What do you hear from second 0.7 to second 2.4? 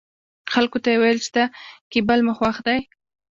ته يې ويل چې دا کېبل مو